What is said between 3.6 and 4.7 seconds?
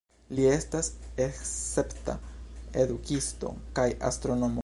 kaj astronomo.